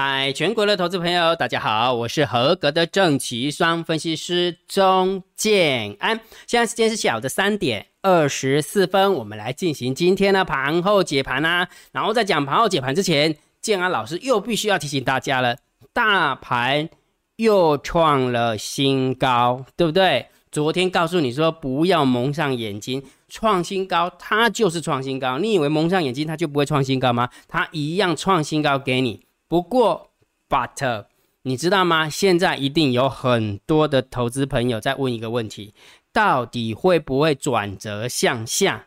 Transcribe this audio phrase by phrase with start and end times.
[0.00, 6.20] 嗨，全国的投资朋友，大家好，我是合格的正奇双分析师钟建安。
[6.46, 11.68] 现在时间是下午的三点二十四分，我们来进行今天的盘后解盘啊。
[11.90, 15.56] 然后在讲盘后解盘之前，建安老师又必须要提醒大家了，
[15.92, 16.88] 大盘
[17.34, 20.26] 又创了新高，对不对？
[20.52, 25.40] 昨天告诉你说不要蒙上眼睛，创新高，它就是创新高。
[25.40, 27.28] 你以为蒙上眼睛它就不会创新高吗？
[27.48, 29.26] 它一样创新高给你。
[29.48, 30.10] 不过
[30.48, 31.06] ，but
[31.42, 32.08] 你知道吗？
[32.08, 35.74] 现在一定有很多的投资朋友在问一个问题：
[36.12, 38.86] 到底会不会转折向下？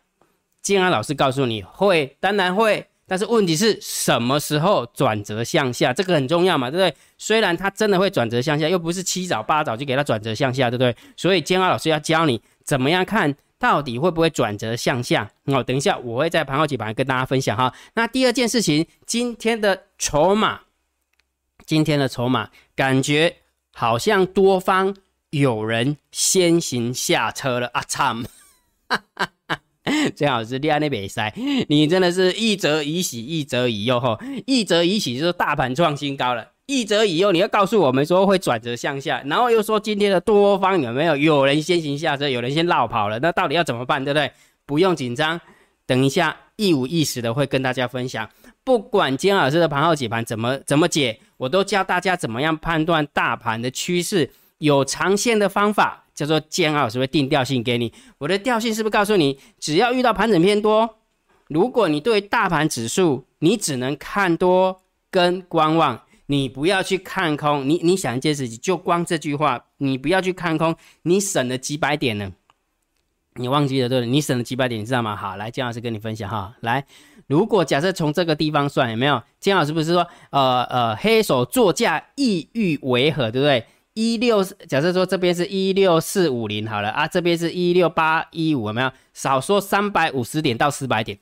[0.62, 2.86] 建安老师告诉你会，当然会。
[3.08, 5.92] 但是问题是什么时候转折向下？
[5.92, 6.96] 这个很重要嘛，对不对？
[7.18, 10.96] 虽然它真的会转折向下，又不是七早八早就给它转折向下，对不对？
[11.18, 15.32] 所以建安老师要教你怎么样看到底会不会转折向下。
[15.46, 17.74] 哦，等一下我会在盘后几盘跟大家分享哈。
[17.94, 19.84] 那第二件事情，今天的。
[20.04, 20.62] 筹码，
[21.64, 23.36] 今天的筹码感觉
[23.72, 24.96] 好像多方
[25.30, 27.84] 有人先行下车了啊！
[27.88, 28.24] 惨，
[30.16, 31.32] 最好是利安那边塞，
[31.70, 34.18] 你真的是一则以喜，一则以忧哈。
[34.48, 44.32] 一则以喜就是大盘创新高了，一则以忧你要告诉我们说会转折向下，然后又说今天的多方有没有有人先行下车，有人先绕跑了，那到底要怎么办，对不对？
[44.66, 45.42] 不用紧张，
[45.86, 48.30] 等一下一五一十的会跟大家分享。
[48.64, 54.32] 不管金老师的盘后解盘怎么怎么解，我都教大家怎么样判断大盘的趋势。
[54.60, 57.92] 有长线的方法，叫做金老师会定调性给你。
[58.20, 60.98] 我的调性是不是告诉你，只要遇到盘整偏多，
[61.48, 66.00] 如果你对大盘指数，你只能看多跟观望，
[66.32, 67.68] 你不要去看空。
[67.68, 72.32] 你你想一件事情，就光这句话，你不要去看空，你省了几百点呢？
[73.36, 74.10] 你忘记了对不对？
[74.10, 75.14] 你省了几百点，你知道吗？
[75.14, 76.86] 好，来金老师跟你分享哈，来。
[77.28, 83.66] 如果假设从这个地方算，有没有金老师不是说，呃呃，黑手作价意欲为何，对不对？
[83.94, 88.90] 一六，假设说这边是一六四五零好了啊，这边是一六八一五，有没有？
[89.14, 91.18] 少说三百五十点到四百点，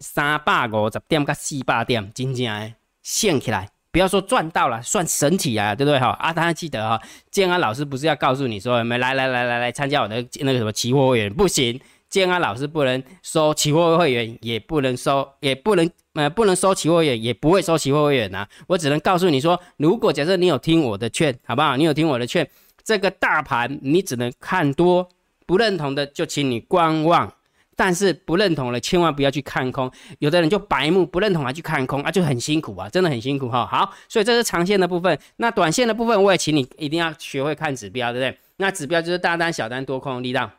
[0.00, 6.08] 三百五十点到四百点，真正的现起来，不要说赚到了，算神起来了，对不对哈？
[6.20, 11.80] 啊，大家记得哈，建安老师不是要告诉你说，有没来来来来来参加我的那个什么期货会员，不行。
[12.10, 18.46] 建安老师不能收期货会员，也不能收，也不能呃，不能收期货会员，也不会收期货会员呐。
[18.66, 21.74] 我只能告诉你说，如果假设你有听我的劝，好不好？
[21.78, 22.46] 你有听我的劝，
[22.84, 25.08] 这个大盘你只能看多，
[25.46, 27.32] 不认同的就请你观望。
[27.76, 29.88] 但是不认同了，千万不要去看空。
[30.18, 33.64] 有的人就白目，不认同还去看空啊，就很辛苦啊，真的很辛苦哈。
[33.64, 35.16] 好，所以这是长线的部分。
[35.36, 38.38] 那短线的部分，我也请你一定要学会看指标，对不对？
[38.56, 40.50] 那指标就是大单、小单、多空力量。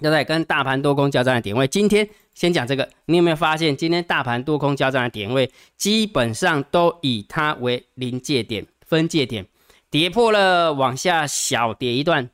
[0.00, 0.22] 对不对？
[0.22, 2.88] 跟大盘多空交战的点位，今天先讲这个。
[3.06, 9.44] 你有没有发现，今天大盘多空交战的点位，基本上都以它为临界点、分界点，
[9.90, 12.30] 跌破了往下小跌一段，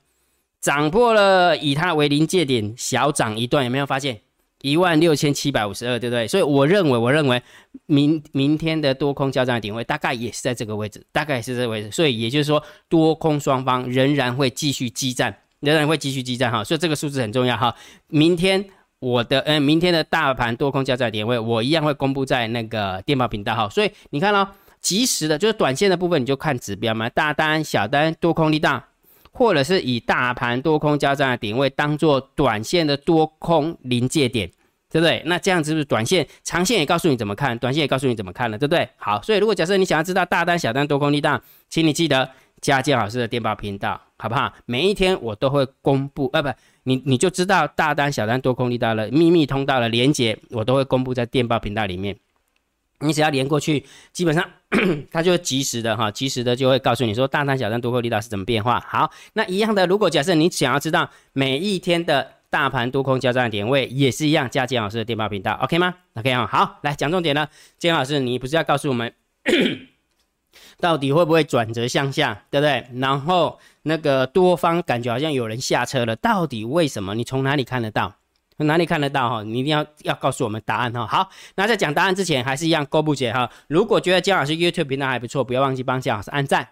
[0.64, 3.62] 涨破了以它为临界点小涨一段。
[3.66, 4.19] 有没有发现？
[4.62, 6.26] 一万六千七百五十二，对不对？
[6.26, 7.42] 所以我认为，我认为
[7.84, 11.91] 明明天的多空交战的点位大概也是在这个位置，大概也是这个位置。
[11.91, 15.36] 所以也就是说，多空双方仍然会继续激战。
[15.60, 17.74] 仍然会继续激战哈，所以这个数字很重要哈。
[18.08, 18.62] 明天
[19.00, 23.69] 我的嗯，明天的大盘多空交战点位，我一样会公布在那个电报频道哈。
[23.69, 24.47] 所以你看哦，
[24.82, 28.84] 及时的，就是短线的部分，你就看指标嘛，大单、小单、多空力大，
[29.34, 34.49] 或者是以大盘多空交战的点位当做短线的多空临界点，
[34.89, 35.22] 对不对？
[35.27, 38.89] 那这样子是不是短线、长线也告诉你怎么看，短线也告诉你怎么看了，对不对？
[38.97, 42.31] 好，所以如果假设你想要知道大单、小单、多空力大，请你记得。
[42.61, 44.50] 加建老师的电报频道，好不好？
[44.65, 46.49] 每一天我都会公布，呃不，
[46.84, 52.16] 你你就知道大单、小单、多空力道了秘密通道的连接，我都会公布在电报频道里面。
[53.04, 54.44] 你只要连过去，基本上
[55.12, 58.81] 它就及时的哈，及时的就会告诉你说大单、小单、多空力道是怎么变化。
[58.88, 67.48] 好，那一样的，如果假设你想要知道每一天的大盘多空交战点位，也是一样，加建老师的电报频道，OK 吗？OK 啊，好，来讲重点了，
[67.78, 69.12] 建老师，你不是要告诉我们？
[70.80, 72.86] 到底会不会转折向下，对不对？
[73.01, 77.15] 然后那个多方感觉好像有人下车了，到底为什么？
[77.15, 78.16] 你从哪里看得到？
[78.59, 79.28] 哪里看得到？
[79.28, 81.06] 哈，你一定要要告诉我们答案哈。
[81.06, 83.51] 好，那在讲答案之前，还是一样，勾不姐哈。
[83.68, 86.68] 如果觉得姜老师 YouTube 频道还不错，不要忘记帮姜老师按赞，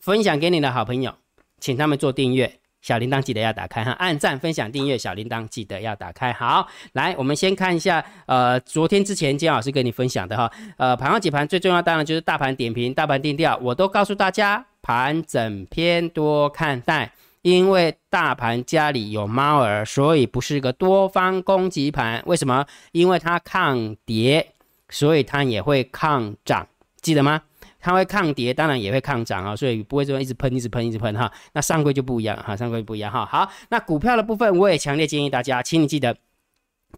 [0.00, 1.14] 分享给你的好朋友，
[1.58, 2.56] 请他们做订阅。
[2.82, 6.32] 小铃铛记得要打开哈，按赞、分享、订阅，小铃铛记得要打开。
[6.32, 22.22] 好，来，我们先看一下，呃，昨天之前姜老师跟你分享的哈，呃，盘后解盘最重要当然就是大盘点评、大盘定调，我都告诉大家，盘整偏多看待，因为大盘家里有猫儿，所以不是个多方攻击盘。
[22.26, 22.66] 为什么？
[22.92, 24.52] 因为它抗跌，
[24.88, 26.66] 所以它也会抗涨，
[27.00, 27.40] 记得吗？
[27.80, 31.32] 它会抗跌，当然也会抗涨啊，所以不会说一直喷、一直喷、一直喷哈。
[31.52, 33.24] 那上柜就不一样哈，上柜不一样哈。
[33.24, 36.16] 好，那股票的部分，我也强烈建议大家，请你记得。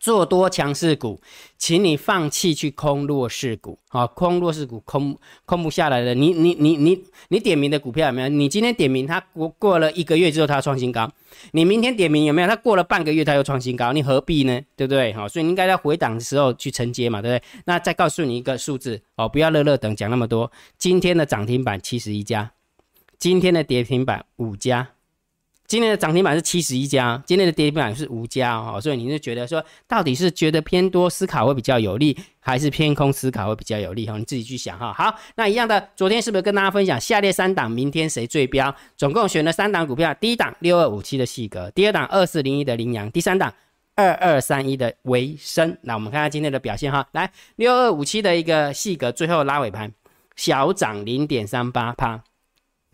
[0.01, 1.21] 做多强势股，
[1.57, 6.15] 请你放弃去空弱势股，好，空弱势股空空不下来的。
[6.15, 8.29] 你你你你你点名的股票有没有？
[8.29, 11.11] 你今天点名它过过了一个月之后它创新高，
[11.53, 12.49] 你明天点名有没有？
[12.49, 14.61] 它过了半个月它又创新高，你何必呢？
[14.77, 15.13] 对不对？
[15.13, 17.63] 好，所以你应该在回档的时候去承接嘛，对不对？
[17.67, 20.51] 那再告诉你一个数字哦，不要乐乐等讲那么多。
[20.79, 22.53] 今天的涨停板七十一家，
[23.19, 24.89] 今天的跌停板五家。
[25.67, 34.19] 今天的涨停板是七十一家，今天的跌停板是五家哦，所以你是觉得说，到底是觉得偏多思考会比较有利，还是偏空思考会比较有利哈？
[34.19, 34.93] 你自己去想哈。
[34.93, 38.75] 好，那一样的，昨天是不是跟大家分享下列三档，明天谁最标？
[38.99, 43.51] 总共选了三档股票，第一档六二五七的细格，第二档二四零一的羚羊，第三档
[43.95, 45.79] 二二三一的维生。
[45.81, 49.91] 那我们看看今天的表现哈，来六二五七的一个细格，最后拉尾盘
[50.37, 52.23] 小涨零点三八帕。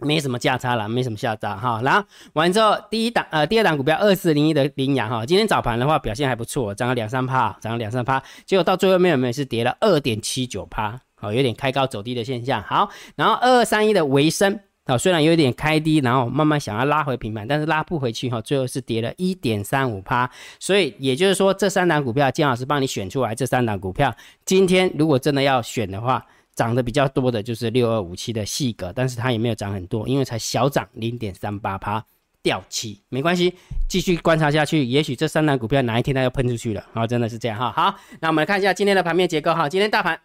[0.00, 1.80] 没什么价差了，没什么下差哈。
[1.82, 12.62] 然后完之后，第一档呃，第二档股票二四零一的羚羊哈，今天早盘的话表现还不错，涨了两三趴，涨了两三趴，结果到最后面有没有是跌了二点七九趴，好，有点开高走低的现象。
[12.62, 20.30] 好，然后二二三一的维生，好，虽然有点开低，然后慢慢想要拉回平板，但是拉不回去哈，最后是跌了一点三五趴。
[20.60, 26.24] 所以也就是说，这三档股票，姜老师帮你选出来，这三档股票今天如果真的要选的话。
[26.58, 32.04] 涨得比较多的就是六二五七的细格，但是它也没有涨很多，因为才小涨零点三八趴，
[32.42, 33.54] 掉期没关系，
[33.88, 37.70] 继续观察下去，也许这三档股票哪一天它要喷出去了，好，真的是这样哈。
[37.70, 40.20] 好，那我们来看一下今天的盘面结构哈，今天大盘，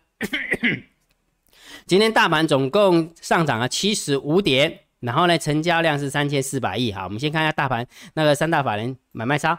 [1.85, 9.55] 今天大盘总共上涨了七十五点，然后呢，成交量是三千四百亿，哈，我们先看一下大盘那个三大法人买卖超，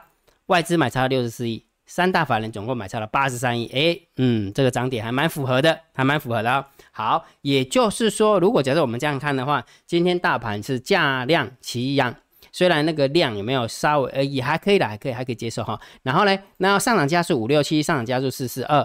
[0.46, 1.64] 外资买超六十四亿。
[1.86, 6.66] 三大法人总共买超了八十三亿，哎，嗯，这个涨点还蛮符合的，还蛮符合的。
[6.92, 12.14] 好，也就是说，如果假设我们这样看的话，今天大盘是价量齐扬，
[12.52, 15.78] 虽然那个量有没有稍微呃也还可以的，还可以还可以接受哈。
[16.02, 18.78] 然后呢，那上涨加速五六七，上涨加速四四二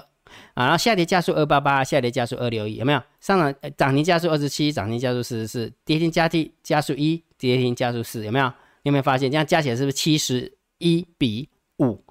[0.54, 3.02] 啊，然后下跌加速二八八，下跌加速二六一，有没有？
[3.22, 8.52] 上涨涨停加速二十七，涨停加速四十四，跌停加停加速一，跌停加速四，有没有？
[8.84, 11.50] 有没有发现这样加起来是不是七十一比
[11.80, 12.04] 五？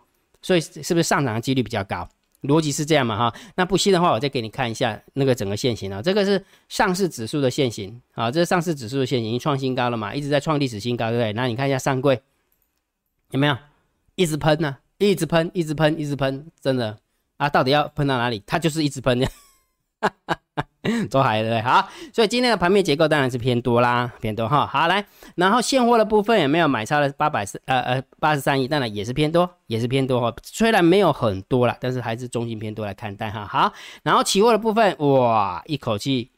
[0.42, 2.08] 所以是不是上涨的几率比较高？
[2.42, 3.36] 逻辑是这样嘛哈？
[3.56, 6.00] 那不信的话，我再给你看一下那个整个线型啊。
[6.00, 11.32] 这个是上市指数的线型啊，这是上市指数的线型，创新高了嘛，一直在创历史新高，对不对？
[11.32, 12.22] 那你看一下上柜
[13.32, 13.56] 有没有
[14.14, 14.76] 一直喷呢？
[14.98, 16.96] 一直喷，一直喷，一直喷，真的
[17.38, 17.48] 啊？
[17.48, 18.40] 到底要喷到哪里？
[18.46, 19.28] 它就是一直喷的。
[21.10, 21.62] 走海对不对？
[21.62, 24.66] 好，所以今天的盘面结构当然是偏多啦，偏多哈。
[24.66, 25.04] 好来，
[25.34, 28.66] 然后现货的部分也没有买超了八百四呃呃八十三亿？
[28.66, 30.34] 当然也是偏多，也是偏多哈。
[30.42, 33.46] 虽然没有很多了，但是还是中性偏多来看待哈。
[33.46, 36.30] 好，然后期货的部分哇，一口气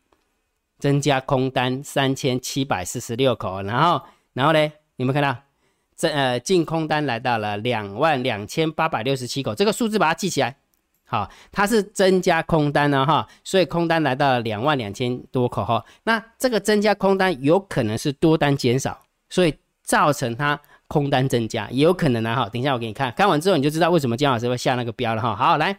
[0.78, 4.02] 增加空单三千七百四十六口，然后
[4.32, 5.36] 然后呢，你们看到
[5.96, 10.56] 这呃净空单来到了两万两千八百六十七口，这个数字把它记起来。
[11.10, 15.84] 好，它是增加空单呢，哈，所以空单来到了两万两千多口哈。
[16.04, 18.96] 那这个增加空单有可能是多单减少，
[19.28, 19.52] 所以
[19.82, 22.48] 造成它空单增加，也有可能呢，哈。
[22.48, 25.34] 等一下我给你看看完之后你就知道为什么姜老师会下那个标了哈。
[25.34, 25.76] 好，来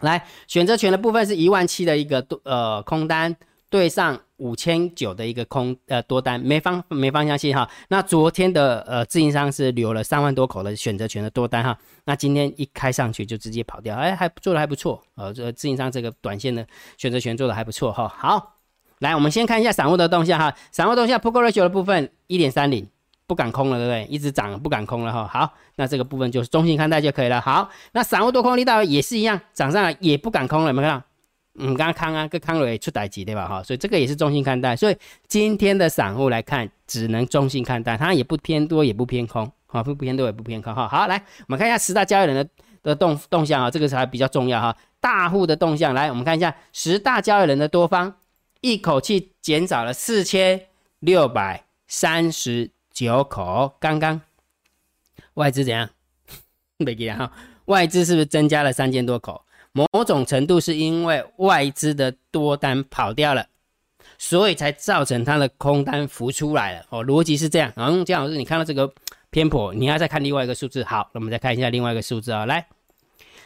[0.00, 3.34] 来，选择权的部分是一万七的一个多呃空单。
[3.70, 18.08] 对上五千九的一个空呃多单没方没方向性哈，那昨天的呃自营商是留了三万多口的选择权的多单哈，那今天一开上去就直接跑掉，哎还做的还不错，呃这自营商这个短线的选择权做的还不错哈。
[18.08, 18.56] 好，
[19.00, 22.88] 来我们先看一下散户的动向哈，散户动向 p o k ratio 的部分一点三零
[23.26, 24.06] 不敢空了对不对？
[24.06, 25.26] 一直涨不敢空了哈。
[25.26, 27.38] 好，那这个部分就是中性看待就可以了。
[27.40, 31.04] 好，那散户多空力道也是一样，涨上来也不敢空了，有没有看到？
[31.58, 33.46] 嗯，刚刚康啊，跟康伟出代级对吧？
[33.48, 34.76] 哈，所以这个也是中性看待。
[34.76, 34.96] 所以
[35.26, 40.74] 今天的散户来看，只能中性看待，它也不偏多，也不偏空，好，不偏多也不偏空。
[40.74, 42.48] 哈，好，来我们看一下十大交易人的
[42.82, 44.76] 的动动向啊，这个才比较重要哈。
[45.00, 48.14] 大户的动向，来我们看一下十大交易人的多方，
[48.60, 50.60] 一口气减少了四千
[51.00, 53.74] 六百三十九口。
[53.80, 54.20] 刚刚
[55.34, 55.90] 外资怎样？
[56.78, 57.32] 没给哈，
[57.66, 59.42] 外资是不是增加了三千多口？
[59.92, 63.46] 某种程度是因为外资的多单跑掉了，
[64.18, 66.86] 所以才造成它的空单浮出来了。
[66.90, 67.72] 哦，逻辑是这样。
[67.76, 68.92] 然后姜老师，你看到这个
[69.30, 70.82] 偏颇，你要再看另外一个数字。
[70.84, 72.46] 好，那我们再看一下另外一个数字啊。
[72.46, 72.66] 来，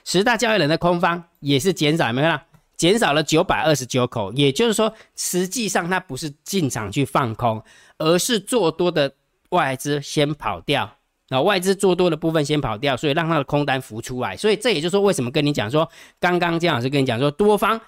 [0.04, 2.44] 十大交易人的空方也是减少，有没有看到？
[2.76, 4.32] 减少了九百二十九口。
[4.32, 7.62] 也就是说，实际上它不是进场去放空，
[7.98, 9.12] 而是做多的
[9.50, 10.96] 外资先跑掉。
[11.32, 14.36] 那外资做多的部分先跑掉，所以让它的空单浮出来。
[14.36, 15.88] 所以这也就是说，为什么跟你讲说，
[16.20, 17.80] 刚刚姜老师跟你讲说，多方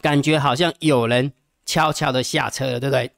[0.00, 1.32] 感觉好像有人
[1.66, 3.12] 悄悄的下车了，对不对？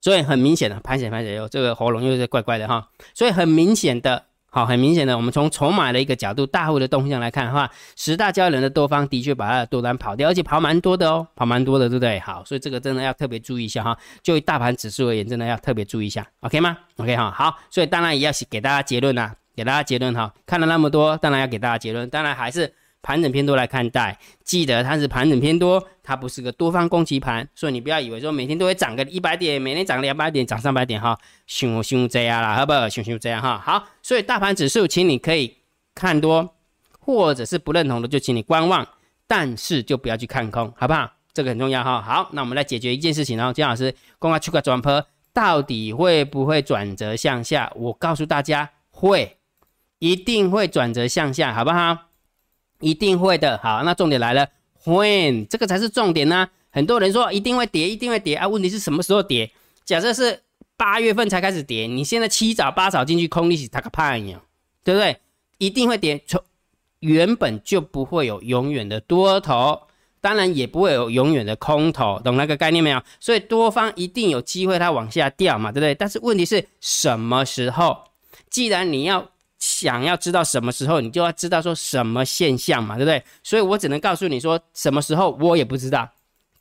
[0.00, 12.18] 所以很明显的，盘血盘血又这个喉咙又是怪怪的哈，所以很明显的，好，很明显的，我们从筹码的一个角度，大户的动向来看的话，十大交易人的多方的确把他的多单跑掉，而且跑蛮多的哦，跑蛮多的，对不对？
[12.20, 22.72] 好，所以这个真的要特别注意一下哈，就大盘指数而言，真的要特别注意一下，OK 吗？OK 哈，好，所以当然也要给大家结论呐，给大家结论哈，看了那么多，当然要给大家结论，当然还是。
[23.02, 32.88] 盘整偏多来看待，记得它是盘整偏多，它不是个多方攻击盘，所以你不要以为说每天都会涨个一百点，每天涨两百点，涨三百点哈，凶凶这样啦，好不好？
[32.88, 35.56] 凶凶这样哈，好，所以大盘指数，请你可以
[35.94, 36.54] 看多，
[36.98, 38.86] 或者是不认同的就请你观望，
[39.26, 41.12] 但是就不要去看空，好不好？
[41.32, 42.02] 这个很重要哈。
[42.02, 47.70] 好，那我们来解决一件事情，然后姜老师公开出个转坡，到底会不会转折向下？
[47.76, 49.36] 我告诉大家，会，
[50.00, 52.07] 一定会转折向下，好不好？
[52.80, 54.48] 一定会的，好，那重点来了
[54.84, 56.48] ，when 这个才是重点呢。
[56.70, 59.50] 很多人说一定会跌，一定会跌啊，问题是什么时候跌？
[59.84, 60.42] 假设是
[60.76, 64.40] 八月份才开始跌，你现在七早八早进去空利息，它个判呀，
[64.84, 65.16] 对不对？
[65.58, 66.40] 一定会跌，从
[67.00, 69.82] 原本就不会有永远的多头，
[70.20, 73.02] 当然也不会有永远的空头，懂那个概念没有？
[73.18, 75.94] 所以多方一定有机会它往下掉嘛，对不对？
[75.94, 78.04] 但是问题是什么时候？
[78.48, 79.30] 既然你要。
[79.58, 83.22] 想要知道什么时候，你就要知道说什么现象嘛，对不对？
[83.42, 86.08] 所以我只能告诉你说什么时候，我也不知道，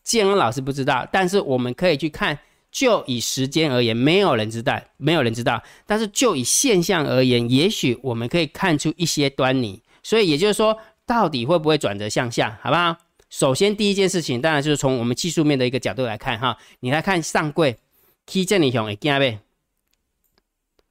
[0.04, 2.38] 建恩老师不知道，但是我们可以去看，
[2.72, 9.82] 就以时间而言，没有人知道，没有人知道，但是就以现象而言，也许我们可以看出一些端倪。
[10.02, 12.96] 所以也就是说，到底会不会转折向下，好不好？
[13.30, 17.78] 首先第一件事情，当然就是从我们技术面的一个角度来看哈，你来看上柜
[18.26, 19.40] ，K 线里向会惊呗。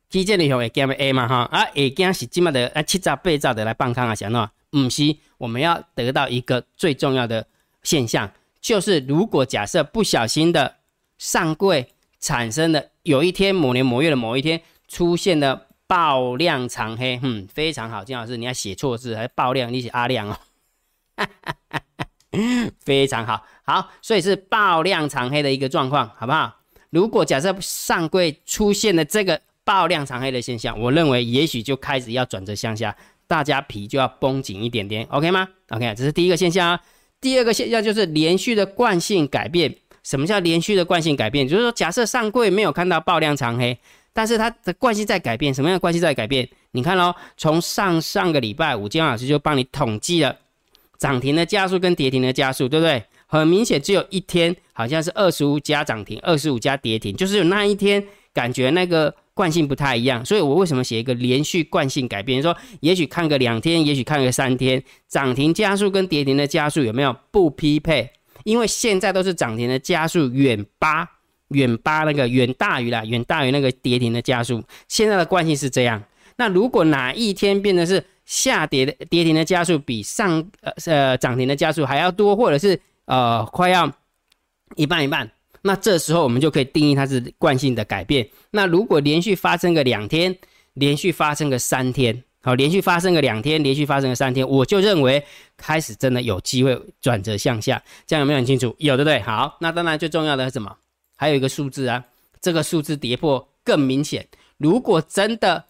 [0.09, 7.45] 基建里头会减 A 嘛哈，啊会减是今麦的啊七兆八兆的来放空啊，想喏，唔是，我们要得到一个最重要的
[7.83, 10.77] 现象，就是如果假设不小心的
[11.19, 11.89] 上柜
[12.21, 20.39] 产生的有一天某年某月的某一天出现的爆量长黑，嗯，非常好，金老师你要写错字还爆量，你写阿亮哦，
[21.17, 21.81] 哈哈哈
[22.85, 26.61] 非常好，好，所以是爆量长黑的一个状况，好不好？
[26.91, 29.41] 如果假设上柜出现了这个。
[29.67, 32.97] 爆量长黑的现象，我认为也许就开始要转折向下，
[33.27, 36.81] 大家皮就要绷紧一点点，OK 吗？OK，这是第一个现象啊。
[37.21, 39.75] 第二个现象就是连续的惯性改变。
[40.05, 41.49] 什么叫连续的惯性改变？
[41.49, 43.77] 就是说，假设上柜没有看到爆量长黑，
[44.13, 45.53] 但是它的惯性在改变。
[45.53, 46.49] 什么样的惯性在改变？
[46.71, 50.37] 你看喽，从上上个礼拜五，金老师就帮你统计了
[50.97, 53.03] 涨停的加速跟跌停的加速，对不对？
[53.27, 59.13] 很明显，只有一天好像是二十五加涨停，二十五加跌停，就是有那一天感觉那个。
[59.37, 62.41] 惯性不太一样，所以我为什么写一个连续惯性改变？
[62.41, 68.11] 说也许看个两天，也许看个三天，涨停加速跟跌停的加速有没有不匹配？
[68.45, 71.07] 因为现在都是涨停的加速远八
[71.49, 74.65] 远八那个远大于啦，远大于那个跌停的加速。
[74.89, 76.03] 现在的惯性是这样。
[76.37, 83.93] 那如果哪一天变得是下跌的跌停的加速比上呃呃涨停的加速还要多，或者是呃快要
[84.77, 85.31] 一半一半？
[85.67, 88.27] 那这时候我们就可以定义它是惯性的改变。
[88.53, 90.35] 那如果连续发生个两天，
[90.75, 95.23] 连续发生个三天，好，连续发生个两天，连续发生个三天，我就认为
[95.57, 97.83] 开始真的有机会转折向下。
[98.07, 98.75] 这样有没有很清楚？
[98.79, 99.21] 有，对不对？
[99.21, 100.75] 好，那当然最重要的是什么？
[101.17, 102.05] 还有一个数字啊，
[102.41, 104.27] 这个数字跌破更明显。
[104.57, 105.65] 如果真的。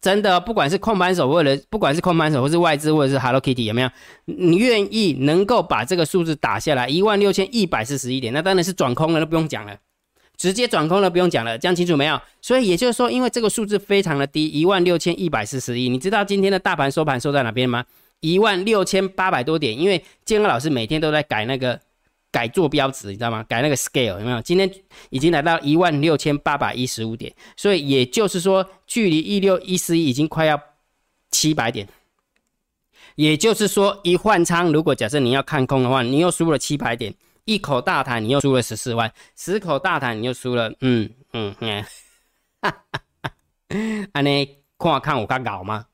[0.00, 3.90] 真的，不管是控盘手或者不管是控盘手，或是外资，或者是 Hello Kitty，有没有？
[4.26, 9.76] 你愿意能够把这个数字打下来，一万六千一百四十一点，那当然是转空了，那不用讲了，
[10.36, 12.20] 直接转空了，不用讲了，讲清楚没有？
[12.40, 17.84] 所以也就是说，因为这个数字非常的低，一万六千一百四十一，你知道今天的大盘收盘收在哪边吗？
[18.20, 21.80] 一万六千八百多点，因为建哥老师每天都在改那个。
[22.36, 23.42] 改坐标值，你知道吗？
[23.44, 24.42] 改那个 scale 有没有？
[24.42, 24.70] 今天
[25.08, 30.60] 已经来到一万六千八百一十五点，所以也就是说，距离一六一四一已经快要
[31.30, 31.88] 七百点。
[33.14, 37.10] 也就是说，一换仓，如果假设你要看空的话，你又输了七百点；
[37.46, 41.54] 一口大台，你又输了十四万；十口大台，你又输了，嗯嗯，
[42.60, 43.32] 哈哈哈，
[44.12, 45.86] 安尼看看有较搞吗？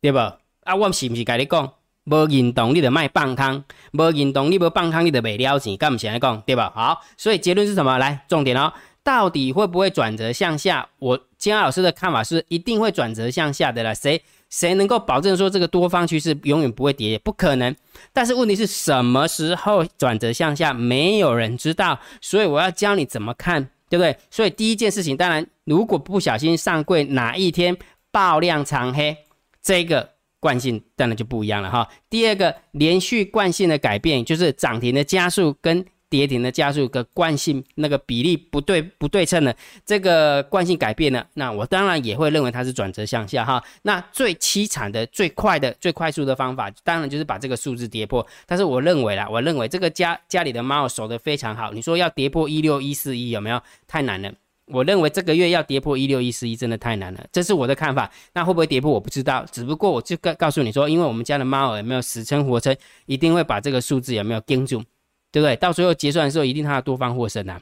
[0.00, 0.18] 对不？
[0.18, 1.74] 啊，我是不是跟你讲？
[2.04, 6.70] 无认同你就卖放空，无认同你无放空你就袂了钱，敢唔是来讲对吧？
[6.74, 7.96] 好，所以结论是什么？
[7.98, 10.86] 来，重点哦，到底会不会转折向下？
[10.98, 13.94] 我金老师的看法是一定会转折向下的啦。
[13.94, 17.18] 谁谁能够保证说这个多方趋势永远不会跌？
[17.18, 17.74] 不可能。
[18.12, 20.72] 但是问题是什么时候转折向下？
[20.72, 21.98] 没有人知道。
[22.20, 24.16] 所以我要教你怎么看，对不对？
[24.30, 27.76] 所以第一件事情，当然如果不小心上柜哪一天
[28.10, 29.16] 爆量长黑，
[29.62, 30.13] 这个。
[30.44, 31.88] 惯性当然就不一样了哈。
[32.10, 43.64] 第二个连续惯性的改变，就是涨停的加速跟跌停的加速的惯性那个比例不对不对称的这个惯性改变呢，那我当然也会认为它是转折向下哈。
[43.82, 48.24] 那最凄惨的、最快的、最快速的方法，当然就是把这个数字跌破。
[48.46, 51.72] 但是我认为啦，我认为这个家家里的猫守得非常好。
[51.72, 53.60] 你说要跌破一六一四一有没有？
[53.88, 54.30] 太难了。
[54.66, 58.10] 我认为这个月要跌破一六一四一真的太难了，这是我的看法。
[58.32, 64.82] 那会不会跌破我不知道，只不过我就告告诉你说，因为我们家的猫儿有没有死撑活撑，一定会把这个数字有没有盯住，
[65.30, 65.54] 对不对？
[65.56, 67.60] 到最后结算的时候，一定它的多方获胜啊，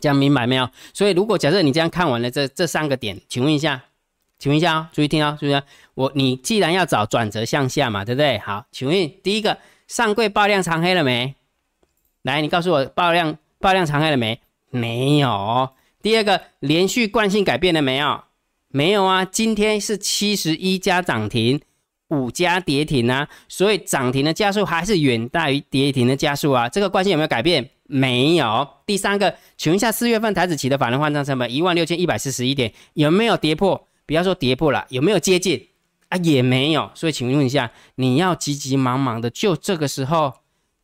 [0.00, 0.68] 这样明白没有？
[0.92, 3.84] 所以如果假设你这样看完了这这三个点，请问一下，
[4.38, 8.38] 请问一下哦，注意听哦，注意啊，我你既然要找转折向下嘛，对不对？
[8.40, 9.56] 好，请问第一个
[9.86, 11.34] 上柜爆量长黑了没？
[12.22, 14.38] 来，你告诉我爆量爆量长黑了没？
[14.68, 15.70] 没有。
[16.02, 18.20] 第二个连续惯性改变了没有？
[18.68, 21.60] 没有啊，今天是七十一家涨停，
[22.08, 26.68] 五家跌停啊，所以涨停的加速还是远大于跌停的加速啊。
[26.68, 27.70] 这个惯性有没有改变？
[27.84, 28.68] 没有。
[28.84, 33.88] 第三个，请问一下，四月份台子期的法人换账成本一万六千一百四十一点，有没有跌破？
[34.06, 35.68] 不要说跌破了，有没有接近
[36.10, 36.18] 啊？
[36.18, 36.90] 也没有。
[36.94, 40.34] 所以请问一下，你要急急忙忙的就这个时候，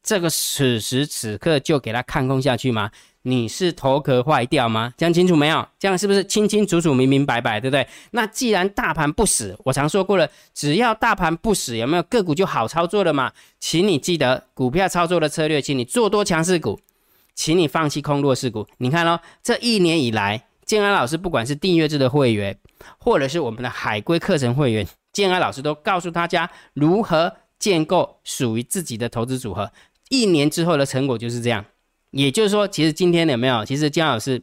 [0.04, 2.90] 这个此时此刻就给他看空下去吗？
[3.22, 4.92] 你是头壳坏掉吗？
[4.98, 5.66] 讲清楚没有？
[5.78, 7.88] 这样是不是清清楚楚、明明白白，对不对？
[8.10, 13.32] 那既然大盘不死，我常说过了，只要大盘不死，有没有个股就好操作了嘛？
[13.58, 16.78] 请你记得股票操作的策略，请你做多强势股，
[17.34, 18.66] 请你放弃空弱势股。
[18.76, 22.58] 你看哦，这一年以来，建安老师不管是订阅制的会员，
[22.98, 29.70] 或者是我们的海归课程会员，建安老师都告诉大家如何建构属于自己的投资组合。
[30.20, 31.64] 一年之后的成果就是这样。
[32.10, 33.64] 也就是说，其实今天有没有？
[33.64, 34.42] 其实姜老师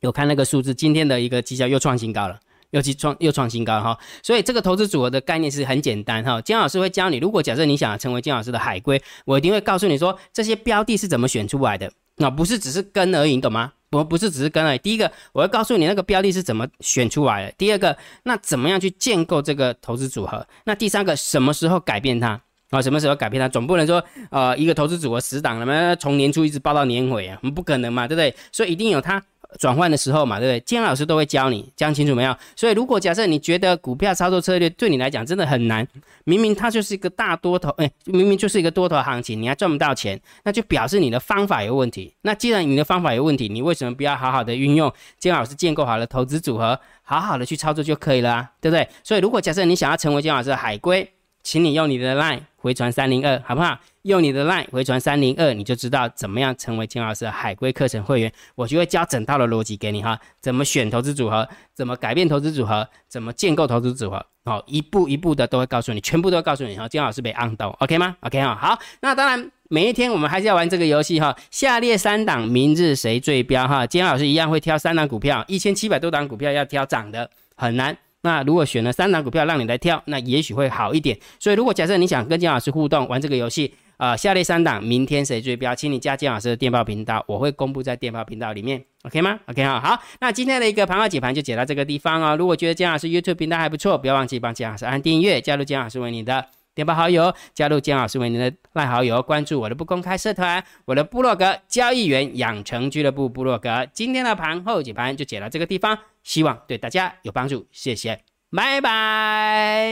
[0.00, 2.38] 有看那个数字，今天的一个绩效又创新高了，
[2.70, 3.98] 又去创又创新高哈。
[4.22, 6.40] 所以这个投资组合的概念是很简单哈。
[6.42, 11.90] 姜老师会教你，如果假设你想要成为姜老师的海归，我一定会告诉你说这些标的是怎么选出来的。
[12.16, 13.72] 那不是只是跟而已，懂吗？
[13.88, 14.78] 不不是只是跟而已。
[14.78, 17.52] 第一个，我会告诉你那个标的是怎么选出来的。
[17.56, 20.46] 第二个，那怎么样去建构这个投资组合？
[20.64, 22.42] 那第三个，什么时候改变它？
[22.70, 23.48] 啊，什么时候改变它？
[23.48, 28.34] 总不能说，呃，一个投资组合死党，那么从年初一直报到年尾啊，不可能嘛，对不对？
[28.52, 29.20] 所以一定有它
[29.58, 30.60] 转换的时候嘛，对不对？
[30.60, 32.36] 金老师都会教你，讲清楚没有？
[32.54, 35.84] 所以如果假设你觉得股票操作策略对你来讲真的很难，
[36.22, 42.14] 明明它就是一个大多头，哎，明明就是一个多头行情，你还赚不到钱，那就表示你的方法有问题。
[42.22, 48.88] 那既然你的方法有问题，你为什么不要好好的运用金老师建构好的投资组合，好好的去操作就可以了啊，对不对？
[49.02, 51.10] 所以如果假设你想要成为金老师的海龟，
[51.42, 53.76] 请你用你的 line 回传三零二，好不好？
[54.02, 58.32] 用你的 line 回传三零二，你就知道怎么样成为金老师的海龟课程会员。
[58.54, 66.88] 我就会教整套的逻辑给你哈，怎么选投资组合，怎么改变投资组合，怎么建构投资组合，好，一步一步的都会告诉你，全部都告诉你哈。
[66.88, 68.78] 金老师被按到，OK 吗？OK 哈，好。
[69.00, 71.36] 那当然，每一天我们还是要玩这个游戏哈。
[71.50, 73.86] 下列三档，明日谁最标哈？
[73.86, 77.96] 金老师一样会挑三档股票，一千七百多档股票要挑涨的，很难。
[78.22, 81.18] 那如果选了三档股票让你来挑，那也许会好一点。
[81.38, 92.36] 所以如果假设你想跟姜老师互动玩这个游戏，啊，下列三档明天谁追标，请你加姜老师的电报频道，我会公布在电报频道里面，OK 吗？OK 啊，好，那今天的一个盘后解盘就解到这个地方哦。
[92.36, 96.46] 如果觉得姜老师 YouTube 频道还不错，不要忘记帮姜老师按订阅，加入姜老师为你的。
[96.80, 103.86] 点播好友，加入姜老师为您的赖好友，关注我的不公开社团，我的部落格交易员养成俱乐部部落格。
[103.92, 108.18] 今天的盘后解盘就解到这个地方，希望对大家有帮助，谢谢，
[108.50, 109.86] 拜拜。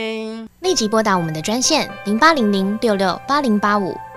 [0.61, 3.95] 立即拨打我们的专线零八零零六六八零八五